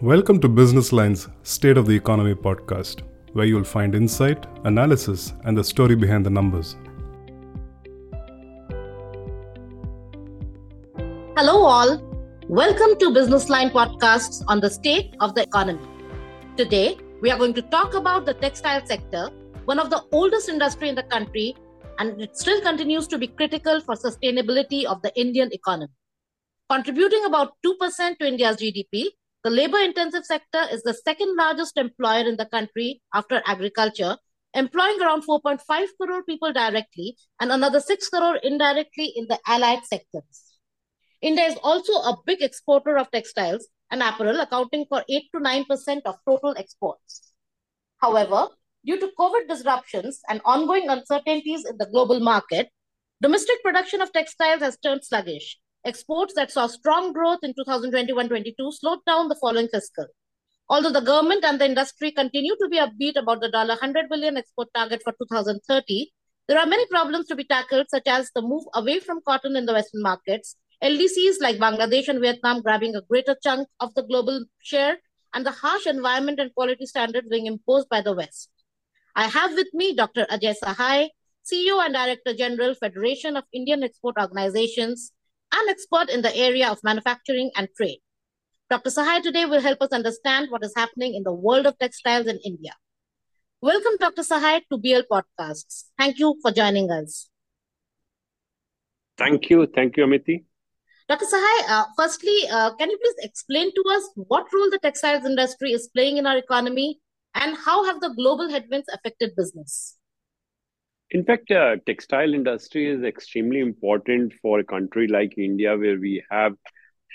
[0.00, 3.02] Welcome to Business Line's State of the Economy podcast,
[3.32, 6.76] where you'll find insight, analysis, and the story behind the numbers.
[11.36, 12.02] Hello, all.
[12.48, 15.86] Welcome to Business Line podcasts on the state of the economy.
[16.56, 19.30] Today, we are going to talk about the textile sector,
[19.66, 21.54] one of the oldest industry in the country,
[22.00, 25.92] and it still continues to be critical for sustainability of the Indian economy.
[26.68, 29.10] Contributing about 2% to India's GDP,
[29.44, 34.16] the labor intensive sector is the second largest employer in the country after agriculture,
[34.54, 35.60] employing around 4.5
[36.00, 40.56] crore people directly and another 6 crore indirectly in the allied sectors.
[41.20, 46.00] India is also a big exporter of textiles and apparel, accounting for 8 to 9%
[46.06, 47.34] of total exports.
[47.98, 48.48] However,
[48.86, 52.70] due to COVID disruptions and ongoing uncertainties in the global market,
[53.20, 59.00] domestic production of textiles has turned sluggish Exports that saw strong growth in 2021-22 slowed
[59.06, 60.06] down the following fiscal.
[60.70, 64.68] Although the government and the industry continue to be upbeat about the $100 billion export
[64.74, 66.10] target for 2030,
[66.48, 69.66] there are many problems to be tackled, such as the move away from cotton in
[69.66, 74.44] the Western markets, LDCs like Bangladesh and Vietnam grabbing a greater chunk of the global
[74.62, 74.96] share,
[75.34, 78.48] and the harsh environment and quality standards being imposed by the West.
[79.14, 80.26] I have with me Dr.
[80.30, 81.08] Ajay Sahai,
[81.44, 85.12] CEO and Director General, Federation of Indian Export Organizations,
[85.52, 87.98] an expert in the area of manufacturing and trade.
[88.70, 88.90] Dr.
[88.90, 92.38] Sahai today will help us understand what is happening in the world of textiles in
[92.44, 92.72] India.
[93.60, 94.22] Welcome, Dr.
[94.22, 95.84] Sahai, to BL Podcasts.
[95.98, 97.28] Thank you for joining us.
[99.16, 99.66] Thank you.
[99.66, 100.44] Thank you, Amiti.
[101.08, 101.26] Dr.
[101.26, 105.72] Sahai, uh, firstly, uh, can you please explain to us what role the textiles industry
[105.72, 107.00] is playing in our economy
[107.34, 109.98] and how have the global headwinds affected business?
[111.14, 116.20] In fact, uh, textile industry is extremely important for a country like India, where we
[116.28, 116.56] have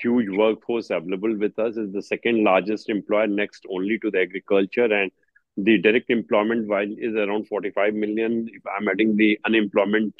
[0.01, 1.75] huge workforce available with us.
[1.75, 5.11] is the second largest employer, next only to the agriculture, and
[5.57, 8.47] the direct employment while is around 45 million.
[8.53, 10.15] If I'm adding the unemployment,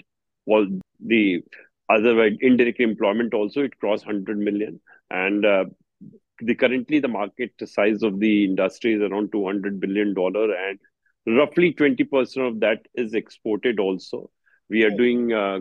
[0.46, 0.68] well,
[1.00, 1.42] the
[1.88, 5.64] other indirect employment also it crossed 100 million, and uh,
[6.42, 10.80] the currently the market size of the industry is around 200 billion dollar and
[11.28, 14.30] roughly 20% of that is exported also.
[14.70, 15.60] We are doing uh,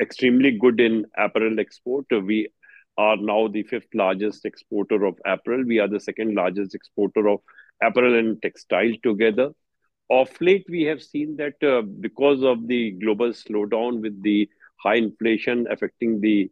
[0.00, 2.06] extremely good in apparel export.
[2.10, 2.48] We
[2.96, 5.64] are now the fifth largest exporter of apparel.
[5.66, 7.40] We are the second largest exporter of
[7.82, 9.50] apparel and textile together.
[10.10, 14.48] Of late, we have seen that uh, because of the global slowdown with the
[14.82, 16.50] high inflation affecting the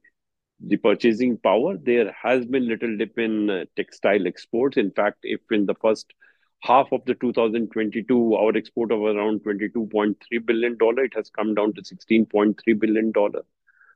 [0.61, 4.79] the purchasing power, there has been little dip in uh, textile exports.
[4.79, 6.15] In fact, if in the first
[6.63, 11.83] half of the 2022, our export of around $22.3 billion, it has come down to
[11.83, 13.13] $16.3 billion.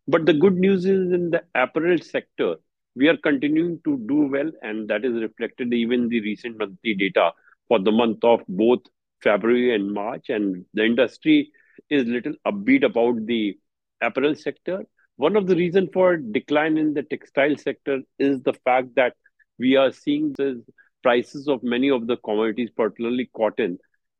[0.06, 2.56] But the good news is in the apparel sector,
[2.96, 7.32] we are continuing to do well, and that is reflected even the recent monthly data
[7.68, 8.80] for the month of both
[9.22, 10.28] February and March.
[10.28, 11.52] And the industry
[11.88, 13.58] is little upbeat about the
[14.00, 14.84] apparel sector.
[15.16, 19.14] One of the reasons for decline in the textile sector is the fact that
[19.58, 20.56] we are seeing this
[21.02, 23.78] prices of many of the commodities, particularly cotton,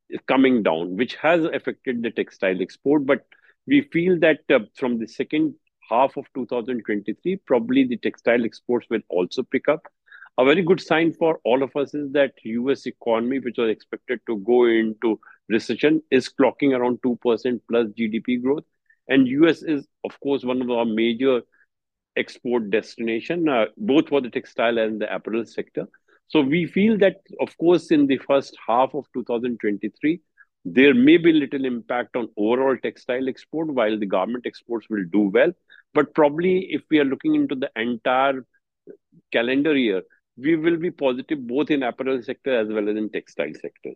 [0.09, 3.05] is coming down, which has affected the textile export.
[3.05, 3.25] But
[3.67, 5.55] we feel that uh, from the second
[5.89, 9.87] half of 2023, probably the textile exports will also pick up.
[10.37, 14.21] A very good sign for all of us is that US economy, which was expected
[14.27, 18.63] to go into recession, is clocking around 2% plus GDP growth.
[19.07, 21.41] And US is, of course, one of our major
[22.15, 25.87] export destination, uh, both for the textile and the apparel sector.
[26.31, 30.21] So we feel that, of course, in the first half of 2023,
[30.63, 35.29] there may be little impact on overall textile export while the garment exports will do
[35.33, 35.51] well.
[35.93, 38.45] But probably if we are looking into the entire
[39.33, 40.03] calendar year,
[40.37, 43.91] we will be positive both in apparel sector as well as in textile sector.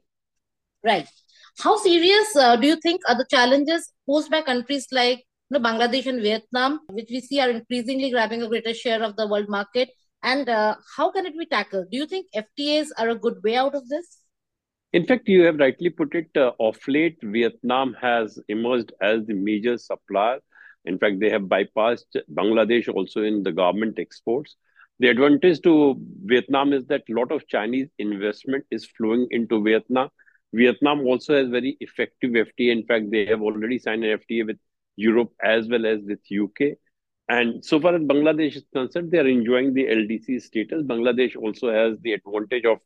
[0.84, 1.08] Right.
[1.60, 5.60] How serious uh, do you think are the challenges posed by countries like you know,
[5.62, 9.48] Bangladesh and Vietnam, which we see are increasingly grabbing a greater share of the world
[9.48, 9.90] market?
[10.26, 11.92] And uh, how can it be tackled?
[11.92, 14.22] Do you think FTAs are a good way out of this?
[14.92, 16.30] In fact, you have rightly put it.
[16.36, 20.40] Uh, of late, Vietnam has emerged as the major supplier.
[20.86, 24.56] In fact, they have bypassed Bangladesh also in the government exports.
[24.98, 30.10] The advantage to Vietnam is that a lot of Chinese investment is flowing into Vietnam.
[30.54, 32.72] Vietnam also has very effective FTA.
[32.72, 34.58] In fact, they have already signed an FTA with
[34.96, 36.78] Europe as well as with UK.
[37.28, 40.84] And so far as Bangladesh is concerned, they are enjoying the LDC status.
[40.84, 42.80] Bangladesh also has the advantage of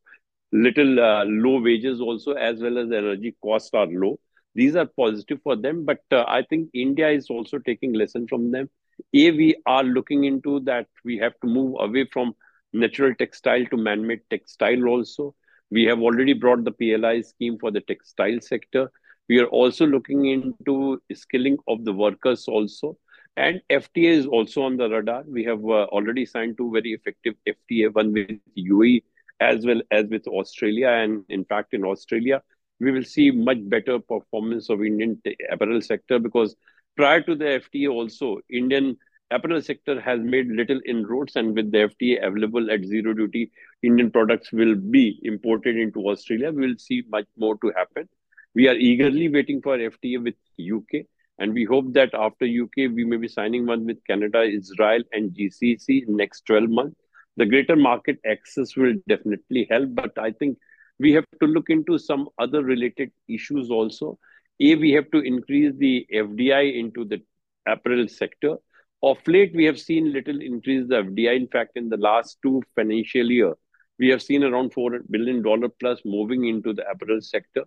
[0.51, 4.19] little uh, low wages also, as well as energy costs are low.
[4.56, 8.51] These are positive for them, but uh, I think India is also taking lesson from
[8.51, 8.69] them.
[9.13, 12.33] A, we are looking into that we have to move away from
[12.74, 15.36] natural textile to man-made textile also.
[15.71, 18.91] We have already brought the PLI scheme for the textile sector.
[19.27, 22.97] We are also looking into skilling of the workers also.
[23.39, 25.24] And FTA is also on the radar.
[25.25, 29.03] We have uh, already signed two very effective FTA, one with UAE
[29.39, 30.89] as well as with Australia.
[30.89, 32.44] And in fact, in Australia,
[32.81, 36.57] we will see much better performance of Indian apparel sector because
[36.97, 38.97] prior to the FTA also, Indian
[39.31, 43.51] apparel sector has made little inroads and with the FTA available at zero duty,
[43.83, 46.51] Indian products will be imported into Australia.
[46.51, 48.09] We will see much more to happen.
[48.53, 51.06] We are eagerly waiting for FTA with UK
[51.39, 55.31] and we hope that after UK, we may be signing one with Canada, Israel and
[55.31, 56.95] GCC next 12 months.
[57.38, 60.57] The greater market access will definitely help, but I think
[61.00, 64.19] we have to look into some other related issues also.
[64.59, 67.21] A, we have to increase the FDI into the
[67.65, 68.57] apparel sector
[69.01, 71.36] of late, we have seen little increase the FDI.
[71.36, 73.53] In fact, in the last two financial year,
[73.97, 75.44] we have seen around $4 billion
[75.80, 77.63] plus moving into the apparel sector.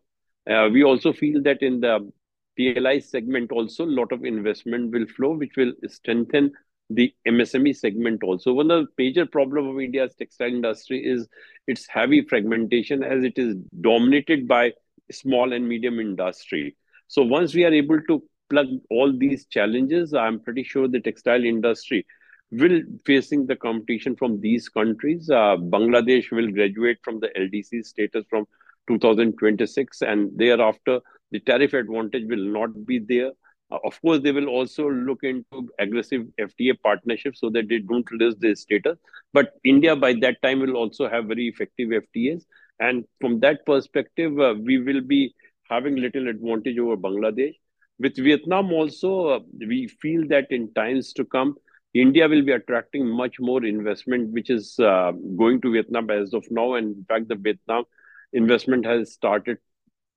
[0.48, 2.10] Uh, we also feel that in the
[2.56, 6.52] PLI segment also, a lot of investment will flow, which will strengthen
[6.90, 8.52] the MSME segment also.
[8.52, 11.28] One of the major problem of India's textile industry is
[11.66, 14.72] its heavy fragmentation as it is dominated by
[15.10, 16.76] small and medium industry.
[17.08, 21.44] So once we are able to plug all these challenges, I'm pretty sure the textile
[21.44, 22.06] industry
[22.50, 25.30] will facing the competition from these countries.
[25.30, 28.46] Uh, Bangladesh will graduate from the LDC status from
[28.88, 31.00] 2026, and thereafter
[31.32, 33.32] the tariff advantage will not be there.
[33.70, 38.10] Uh, of course, they will also look into aggressive FTA partnerships so that they don't
[38.12, 38.98] lose their status.
[39.32, 42.44] But India, by that time, will also have very effective FTAs,
[42.78, 45.34] and from that perspective, uh, we will be
[45.70, 47.54] having little advantage over Bangladesh.
[47.98, 51.56] With Vietnam also, uh, we feel that in times to come,
[51.94, 56.44] India will be attracting much more investment, which is uh, going to Vietnam as of
[56.50, 56.74] now.
[56.74, 57.84] And in fact, the Vietnam
[58.32, 59.58] investment has started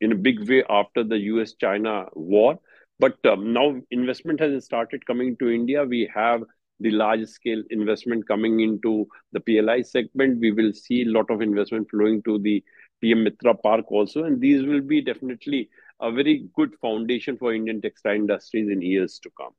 [0.02, 2.60] in a big way after the US China war.
[3.00, 5.84] But um, now investment has started coming to India.
[5.84, 6.44] We have
[6.80, 10.40] the large scale investment coming into the PLI segment.
[10.40, 12.64] We will see a lot of investment flowing to the
[13.02, 14.24] PM Mitra Park also.
[14.24, 15.70] And these will be definitely
[16.02, 19.54] a very good foundation for Indian textile industries in years to come.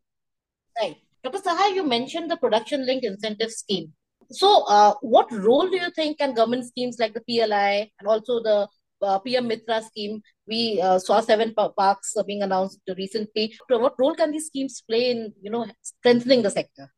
[0.80, 0.96] Right.
[1.24, 1.38] Dr.
[1.38, 3.92] Sahai, you mentioned the production link incentive scheme.
[4.30, 8.42] So, uh, what role do you think can government schemes like the PLI and also
[8.42, 8.68] the
[9.02, 10.22] uh, PM Mitra scheme?
[10.46, 13.54] We uh, saw seven parks being announced recently.
[13.69, 16.93] What role can these schemes play in, you know, strengthening the sector?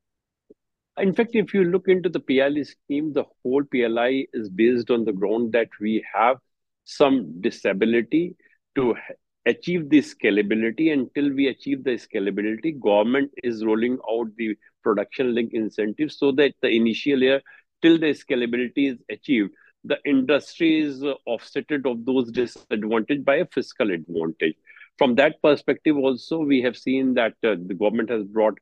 [0.99, 5.05] In fact, if you look into the PLI scheme, the whole PLI is based on
[5.05, 6.39] the ground that we have
[6.85, 8.35] some disability
[8.75, 8.95] to
[9.47, 10.93] achieve the scalability.
[10.93, 16.55] Until we achieve the scalability, government is rolling out the production link incentives so that
[16.63, 17.41] the initial year,
[17.83, 19.51] till the scalability is achieved,
[19.85, 24.57] the industry is offsetted of those disadvantage by a fiscal advantage.
[24.99, 28.59] From that perspective, also, we have seen that uh, the government has brought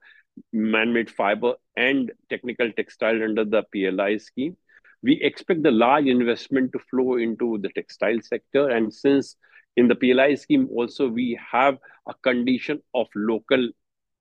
[0.52, 4.56] man-made fiber and technical textile under the PLI scheme.
[5.02, 8.70] We expect the large investment to flow into the textile sector.
[8.70, 9.36] And since
[9.76, 11.78] in the PLI scheme also we have
[12.08, 13.70] a condition of local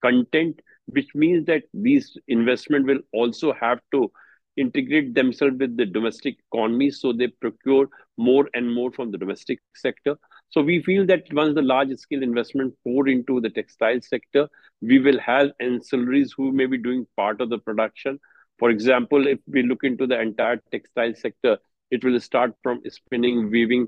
[0.01, 4.11] content, which means that these investment will also have to
[4.57, 7.87] integrate themselves with the domestic economy so they procure
[8.17, 10.17] more and more from the domestic sector.
[10.49, 14.47] So we feel that once the large scale investment pour into the textile sector
[14.81, 18.19] we will have ancillaries who may be doing part of the production.
[18.59, 21.57] For example if we look into the entire textile sector
[21.91, 23.87] it will start from spinning weaving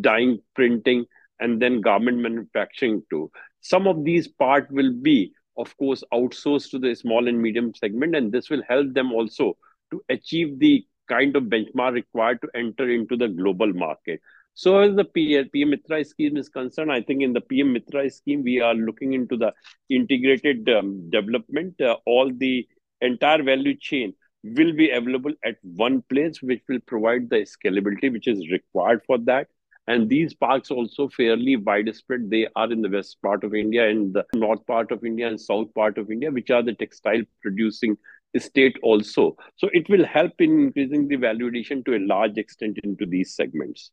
[0.00, 1.06] dyeing printing
[1.40, 3.30] and then garment manufacturing too.
[3.60, 8.16] Some of these part will be of course outsourced to the small and medium segment
[8.16, 9.56] and this will help them also
[9.90, 14.20] to achieve the kind of benchmark required to enter into the global market.
[14.54, 18.42] So as the PM Mitra scheme is concerned, I think in the PM Mitra scheme,
[18.42, 19.52] we are looking into the
[19.88, 21.80] integrated um, development.
[21.80, 22.66] Uh, all the
[23.00, 28.26] entire value chain will be available at one place, which will provide the scalability which
[28.26, 29.46] is required for that.
[29.86, 32.28] And these parks also fairly widespread.
[32.28, 35.40] They are in the west part of India and the north part of India and
[35.40, 37.96] south part of India, which are the textile producing
[38.36, 39.36] state also.
[39.56, 43.34] So it will help in increasing the value addition to a large extent into these
[43.34, 43.90] segments.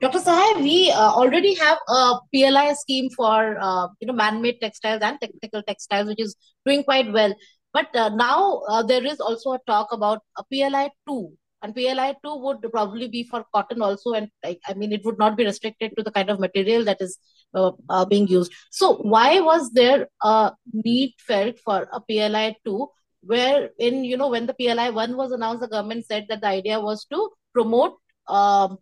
[0.00, 0.18] Dr.
[0.18, 5.18] Sahai, we uh, already have a PLI scheme for uh, you know man-made textiles and
[5.20, 6.36] technical textiles, which is
[6.66, 7.34] doing quite well.
[7.72, 12.14] But uh, now uh, there is also a talk about a PLI two, and PLI
[12.24, 15.44] two would probably be for cotton also, and I, I mean it would not be
[15.44, 17.18] restricted to the kind of material that is
[17.54, 18.52] uh, uh, being used.
[18.70, 22.88] So why was there a need felt for a PLI two
[23.26, 26.48] where in you know when the PLI one was announced, the government said that the
[26.48, 27.96] idea was to promote
[28.28, 28.78] um,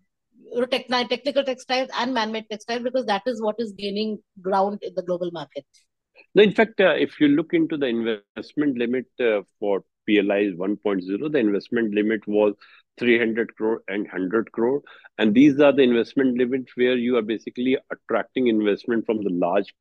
[0.54, 5.02] techni- technical textiles and man-made textiles because that is what is gaining ground in the
[5.02, 5.64] global market.
[6.34, 11.32] No, in fact, uh, if you look into the investment limit uh, for PLI 1.0,
[11.32, 12.54] the investment limit was
[12.98, 14.82] 300 crore and 100 crore.
[15.18, 19.72] And these are the investment limits where you are basically attracting investment from the large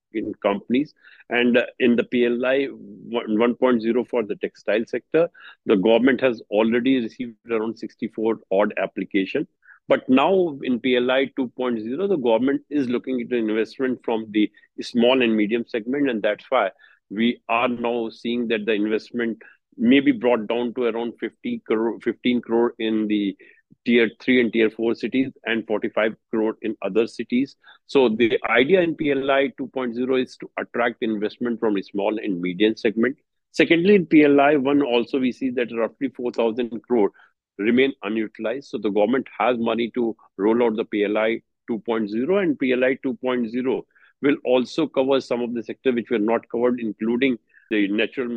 [0.41, 0.93] companies.
[1.29, 2.69] And uh, in the PLI
[3.11, 5.29] 1.0 for the textile sector,
[5.65, 9.47] the government has already received around 64 odd application.
[9.87, 14.49] But now in PLI 2.0, the government is looking at investment from the
[14.81, 16.09] small and medium segment.
[16.09, 16.71] And that's why
[17.09, 19.41] we are now seeing that the investment
[19.77, 23.35] may be brought down to around 50 crore, 15 crore in the
[23.85, 27.55] tier 3 and tier 4 cities and 45 crore in other cities.
[27.87, 32.75] So the idea in PLI 2.0 is to attract investment from a small and medium
[32.75, 33.17] segment.
[33.51, 37.11] Secondly, in PLI 1 also we see that roughly 4,000 crore
[37.57, 38.69] remain unutilized.
[38.69, 43.81] So the government has money to roll out the PLI 2.0 and PLI 2.0
[44.21, 47.37] will also cover some of the sector which were not covered, including
[47.73, 48.29] the natural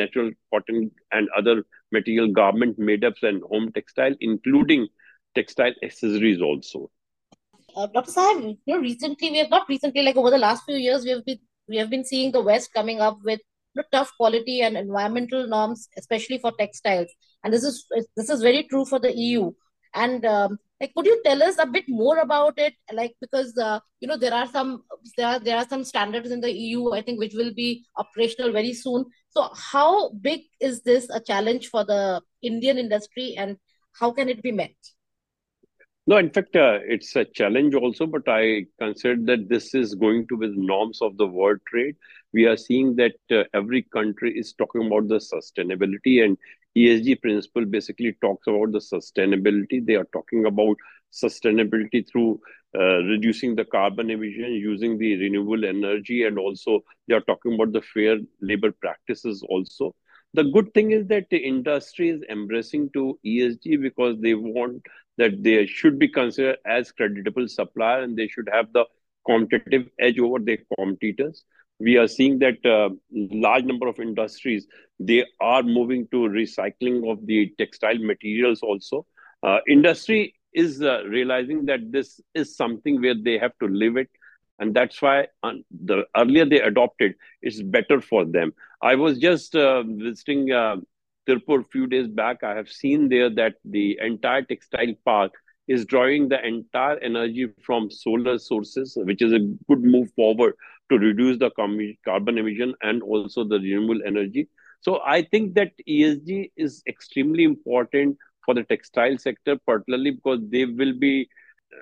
[0.00, 1.56] natural cotton and other
[1.92, 4.88] material garment made ups and home textile, including
[5.34, 6.90] textile accessories also.
[7.76, 8.10] Uh, Dr.
[8.10, 11.10] Sahab, you know, recently we have not recently, like over the last few years, we
[11.10, 13.40] have been we have been seeing the West coming up with
[13.74, 17.08] you know, tough quality and environmental norms, especially for textiles,
[17.44, 19.52] and this is this is very true for the EU.
[19.94, 22.74] And um, like could you tell us a bit more about it?
[22.92, 24.84] Like because uh, you know there are some
[25.16, 28.52] there are, there are some standards in the eu i think which will be operational
[28.52, 29.04] very soon.
[29.30, 33.56] So how big is this a challenge for the indian industry and
[33.92, 34.74] how can it be met?
[36.06, 40.26] No, in fact, uh, it's a challenge also, but I consider that this is going
[40.28, 41.94] to be the norms of the world trade.
[42.32, 46.36] We are seeing that uh, every country is talking about the sustainability, and
[46.76, 49.84] ESG principle basically talks about the sustainability.
[49.84, 50.76] They are talking about
[51.12, 52.40] sustainability through
[52.78, 57.72] uh, reducing the carbon emission, using the renewable energy, and also they are talking about
[57.72, 59.94] the fair labor practices also.
[60.34, 64.82] The good thing is that the industry is embracing to ESG because they want
[65.18, 68.84] that they should be considered as creditable supplier and they should have the
[69.26, 71.44] competitive edge over their competitors
[71.80, 74.66] we are seeing that uh, large number of industries
[74.98, 79.06] they are moving to recycling of the textile materials also.
[79.42, 84.10] Uh, industry is uh, realizing that this is something where they have to live it
[84.58, 85.52] and that's why uh,
[85.84, 88.52] the earlier they adopted it's better for them.
[88.82, 90.76] I was just uh, visiting uh,
[91.70, 92.42] few days back.
[92.42, 95.32] I have seen there that the entire textile park
[95.68, 100.54] is drawing the entire energy from solar sources which is a good move forward
[100.90, 101.50] to reduce the
[102.04, 104.48] carbon emission and also the renewable energy.
[104.80, 110.64] So I think that ESG is extremely important for the textile sector, particularly because they
[110.64, 111.28] will be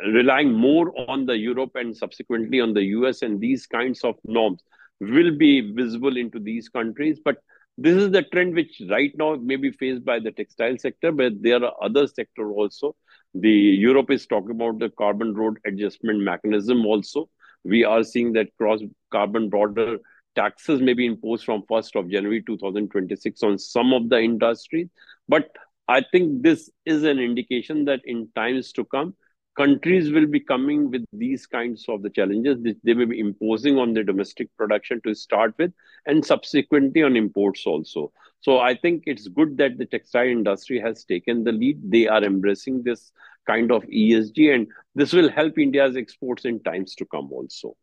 [0.06, 4.62] relying more on the Europe and subsequently on the US, and these kinds of norms
[5.00, 7.20] will be visible into these countries.
[7.24, 7.38] But
[7.78, 11.40] this is the trend which right now may be faced by the textile sector, but
[11.40, 12.96] there are other sector also.
[13.34, 17.28] The Europe is talking about the carbon border adjustment mechanism also
[17.64, 19.98] we are seeing that cross carbon border
[20.34, 24.88] taxes may be imposed from 1st of January 2026 on some of the industries.
[25.28, 25.50] But
[25.88, 29.14] I think this is an indication that in times to come,
[29.56, 33.76] countries will be coming with these kinds of the challenges that they may be imposing
[33.76, 35.72] on their domestic production to start with
[36.06, 38.12] and subsequently on imports also.
[38.40, 41.80] So I think it's good that the textile industry has taken the lead.
[41.82, 43.10] They are embracing this
[43.48, 47.74] kind of ESG, and this will help India's exports in times to come also.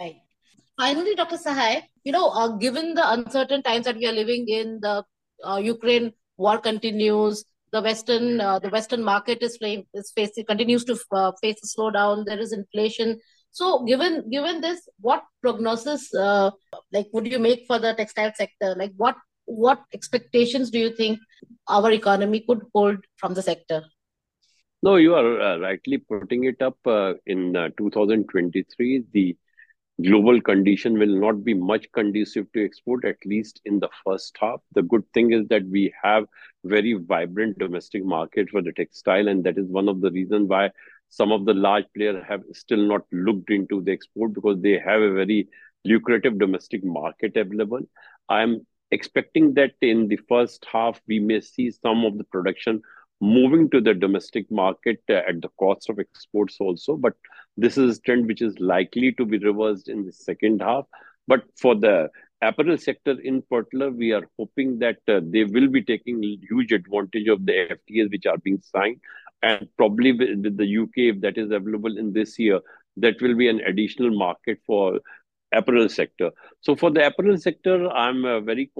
[0.00, 0.16] Right.
[0.78, 1.36] Finally, Dr.
[1.36, 5.04] Sahai, you know, uh, given the uncertain times that we are living in, the
[5.44, 9.58] uh, Ukraine war continues, the Western uh, the Western market is,
[9.94, 12.24] is facing continues to uh, face a slowdown.
[12.24, 13.18] There is inflation.
[13.50, 16.50] So, given given this, what prognosis uh,
[16.92, 18.74] like would you make for the textile sector?
[18.78, 21.18] Like, what what expectations do you think
[21.68, 23.82] our economy could hold from the sector?
[24.82, 26.78] No, you are uh, rightly putting it up.
[26.86, 29.36] Uh, in uh, 2023, the
[30.02, 34.60] global condition will not be much conducive to export, at least in the first half.
[34.74, 36.26] The good thing is that we have
[36.64, 40.70] very vibrant domestic market for the textile, and that is one of the reasons why
[41.08, 45.00] some of the large players have still not looked into the export because they have
[45.02, 45.48] a very
[45.84, 47.80] lucrative domestic market available.
[48.28, 52.82] I'm expecting that in the first half, we may see some of the production
[53.20, 56.96] moving to the domestic market uh, at the cost of exports also.
[56.96, 57.14] But
[57.56, 60.86] this is a trend which is likely to be reversed in the second half.
[61.26, 62.10] But for the
[62.40, 67.28] apparel sector in particular, we are hoping that uh, they will be taking huge advantage
[67.28, 69.00] of the FTAs which are being signed,
[69.42, 72.60] and probably with, the UK, if that is available in this year,
[72.96, 75.00] that will be an additional market for
[75.52, 76.30] apparel sector.
[76.60, 78.70] So for the apparel sector, I'm uh, very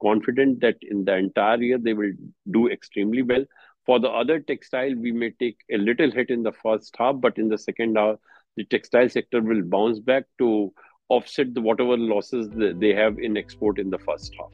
[0.00, 2.12] confident that in the entire year they will
[2.50, 3.44] do extremely well.
[3.84, 7.38] For the other textile, we may take a little hit in the first half, but
[7.38, 8.16] in the second half,
[8.56, 10.72] the textile sector will bounce back to
[11.08, 14.52] offset the whatever losses they have in export in the first half.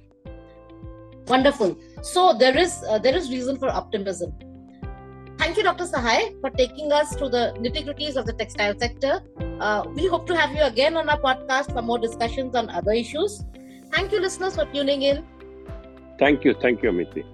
[1.29, 1.77] Wonderful.
[2.03, 4.33] So there is uh, there is reason for optimism.
[5.37, 5.85] Thank you, Dr.
[5.85, 9.21] Sahai, for taking us through the nitty gritties of the textile sector.
[9.61, 12.93] Uh, we hope to have you again on our podcast for more discussions on other
[12.93, 13.45] issues.
[13.93, 15.25] Thank you, listeners, for tuning in.
[16.19, 16.55] Thank you.
[16.55, 17.25] Thank you, Amiti.